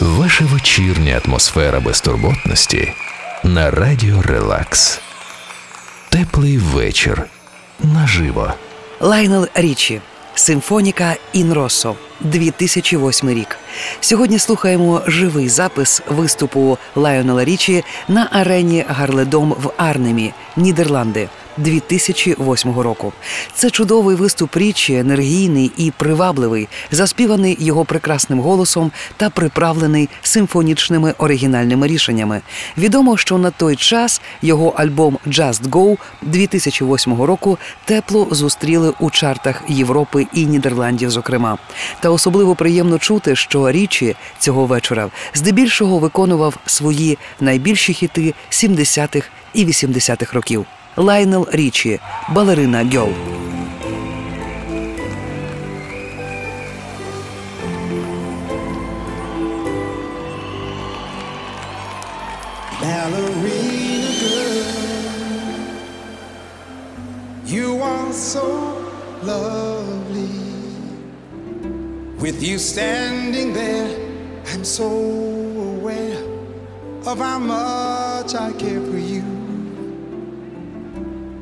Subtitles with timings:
[0.00, 2.92] Ваша вечірня атмосфера безтурботності
[3.44, 5.00] на радіо Релакс.
[6.08, 7.22] Теплий вечір
[7.82, 8.52] наживо.
[9.00, 10.00] Лайнел Річі.
[10.34, 13.58] Симфоніка Інросо 2008 рік.
[14.00, 21.28] Сьогодні слухаємо живий запис виступу Лайонела Річі на арені Гарледом в Арнемі, Нідерланди.
[21.56, 23.12] 2008 року
[23.54, 31.86] це чудовий виступ річі, енергійний і привабливий, заспіваний його прекрасним голосом та приправлений симфонічними оригінальними
[31.86, 32.40] рішеннями.
[32.78, 39.62] Відомо, що на той час його альбом «Just Go» 2008 року тепло зустріли у чартах
[39.68, 41.58] Європи і Нідерландів, зокрема.
[42.00, 49.66] Та особливо приємно чути, що річі цього вечора здебільшого виконував свої найбільші хіти 70-х і
[49.66, 50.66] 80-х років.
[50.97, 51.99] Лайнел Річі,
[52.29, 53.09] балерина Гьол.
[62.81, 64.63] Ballerina girl,
[67.53, 68.45] you are so
[69.31, 70.29] lovely.
[72.23, 73.89] With you standing there,
[74.51, 74.89] I'm so
[75.75, 76.23] aware
[77.05, 79.42] of how much I care for you.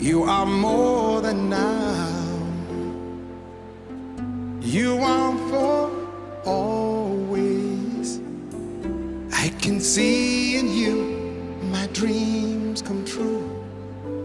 [0.00, 2.08] You are more than now.
[4.62, 5.90] You are for
[6.46, 8.18] always.
[9.30, 10.94] I can see in you
[11.70, 13.44] my dreams come true.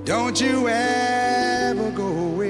[0.06, 2.45] Don't you ever go away.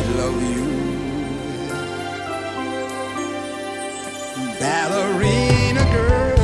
[0.00, 0.66] I love you.
[4.58, 6.36] Ballerina girl,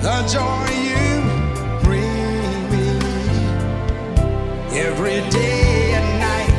[0.00, 1.12] the joy you
[1.84, 2.88] bring me.
[4.86, 6.50] Every day and night,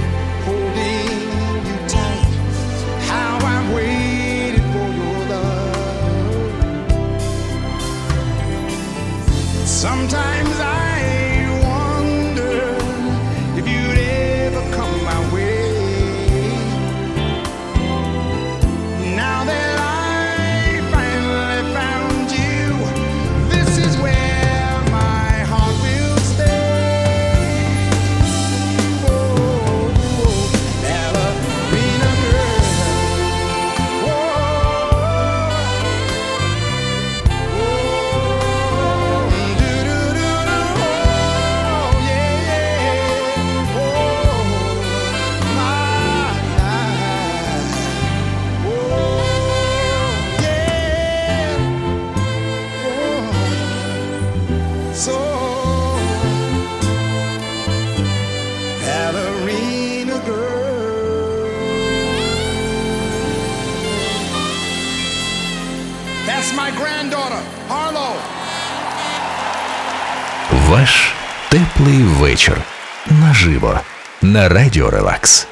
[70.71, 71.13] Ваш
[71.49, 72.61] теплий вечір
[73.09, 73.79] наживо
[74.21, 75.47] на радіо Релакс.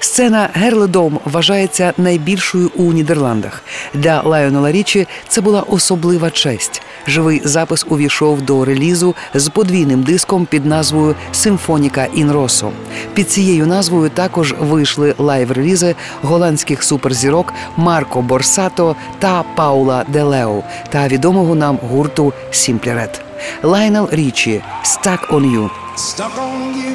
[0.00, 3.62] Сцена Герледом вважається найбільшою у Нідерландах.
[3.94, 6.82] Для Лайонела Річі це була особлива честь.
[7.06, 12.70] Живий запис увійшов до релізу з подвійним диском під назвою Симфоніка Ін Росо.
[13.14, 21.54] Під цією назвою також вийшли лайв-релізи голландських суперзірок Марко Борсато та Паула Делео та відомого
[21.54, 23.27] нам гурту Сімплірет.
[23.63, 26.93] Лайнел Річі «Stuck on You» Stuck on you.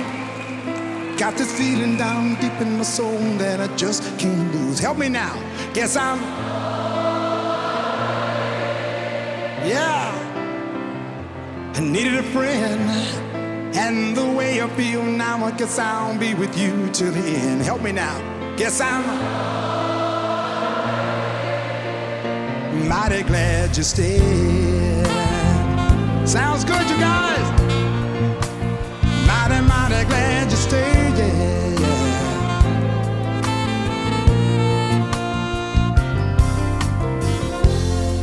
[1.19, 4.79] Got this feeling down deep in my soul that I just can't lose.
[4.79, 5.35] Help me now.
[5.73, 6.21] Guess I'm.
[9.73, 10.13] Yeah.
[11.75, 12.83] I needed a friend.
[13.75, 17.63] And the way I feel now, I guess I'll be with you till the end.
[17.63, 18.17] Help me now.
[18.57, 19.05] Guess I'm.
[22.89, 24.62] Mighty glad you stayed.
[26.26, 27.52] Sounds good, you guys.
[29.28, 33.06] Mighty, mighty glad you stayed, yeah, yeah.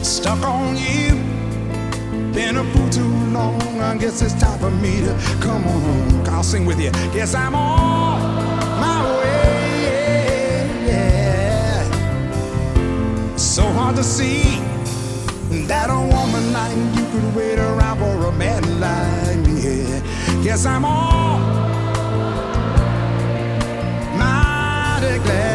[0.02, 1.14] Stuck on you.
[2.32, 3.80] Been a fool too long.
[3.80, 6.24] I guess it's time for me to come on home.
[6.28, 6.90] I'll sing with you.
[7.12, 8.20] Guess I'm on
[8.80, 10.66] my way.
[10.86, 11.84] Yeah.
[13.36, 14.58] So hard to see
[15.50, 20.00] that a woman like you could wait around for a man like me.
[20.44, 21.38] Yes, I'm all
[24.16, 25.49] mighty glad.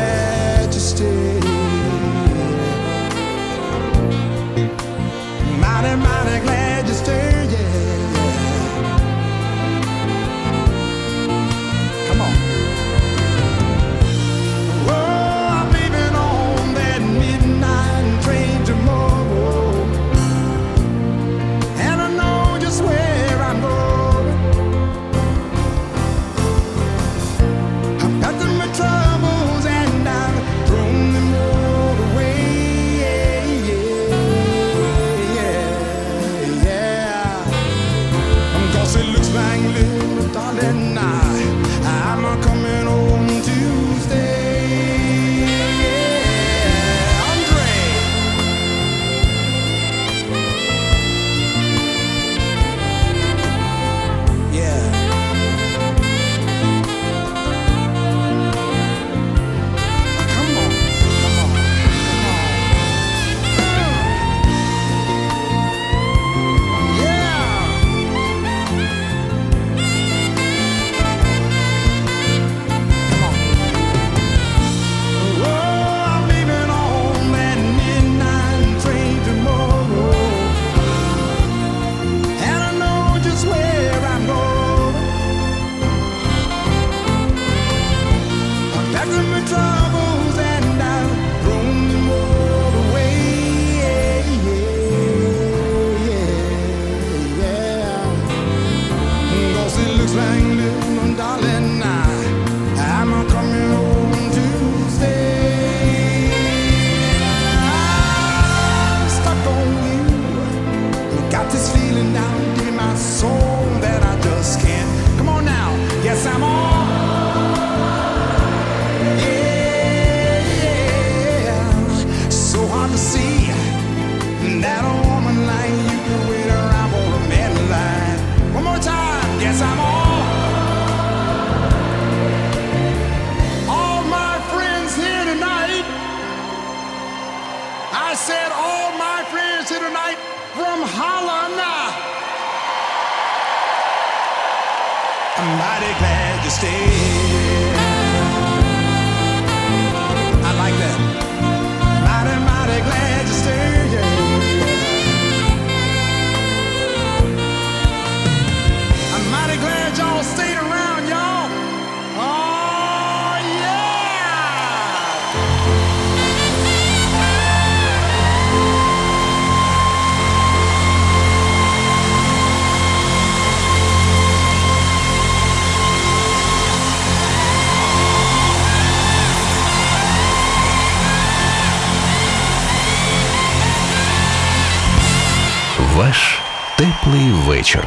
[186.77, 187.83] Теплий вечір.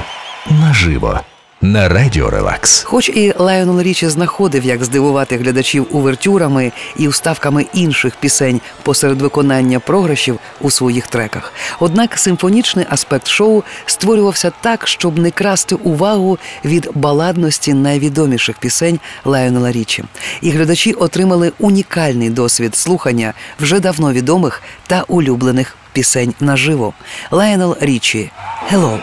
[0.50, 1.20] Наживо.
[1.61, 2.82] На радіо Релакс.
[2.82, 9.81] Хоч і Лайонел Річі знаходив, як здивувати глядачів увертюрами і уставками інших пісень посеред виконання
[9.81, 11.52] програшів у своїх треках.
[11.81, 19.73] Однак симфонічний аспект шоу створювався так, щоб не красти увагу від баладності найвідоміших пісень Лайонела
[19.73, 20.05] Річі.
[20.40, 26.93] І глядачі отримали унікальний досвід слухання вже давно відомих та улюблених пісень наживо.
[27.31, 28.31] Лайонел Річі
[28.69, 29.00] «Hello».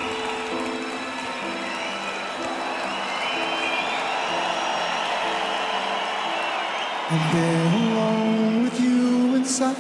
[7.13, 9.77] I've been alone with you inside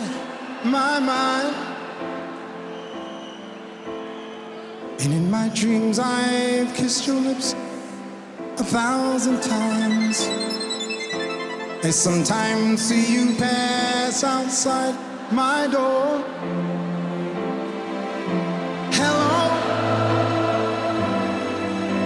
[0.64, 1.54] my mind.
[5.02, 7.54] And in my dreams, I've kissed your lips
[8.58, 10.16] a thousand times.
[11.84, 14.96] I sometimes see you pass outside
[15.32, 16.24] my door.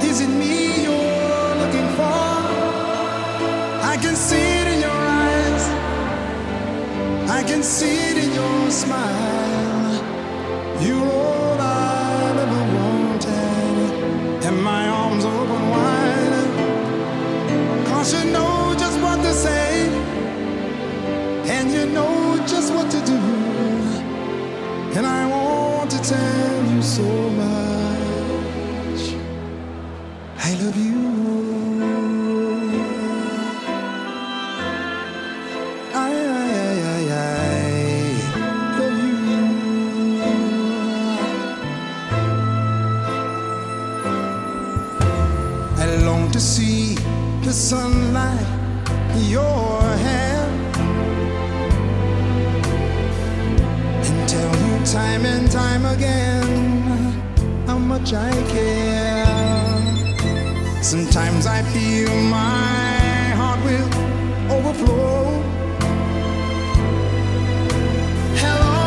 [0.03, 2.29] Is it me you're looking for?
[3.93, 5.63] I can see it in your eyes.
[7.29, 9.93] I can see it in your smile.
[10.81, 14.45] You're all I've ever wanted.
[14.45, 16.47] And my arms open wide.
[17.87, 19.87] Cause you know just what to say.
[21.55, 23.19] And you know just what to do.
[24.97, 27.03] And I want to tell you so
[27.41, 27.98] much.
[30.59, 30.99] Love you.
[35.93, 36.49] I, I,
[36.85, 38.99] I, I, I love
[39.29, 39.45] you.
[45.77, 46.95] I long to see
[47.45, 48.47] the sunlight
[49.15, 50.43] in your hair
[54.03, 56.43] and tell you time and time again
[57.65, 59.58] how much I care.
[60.81, 63.89] Sometimes I feel my heart will
[64.51, 65.43] overflow.
[68.35, 68.77] Hello,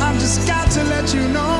[0.00, 1.59] I've just got to let you know.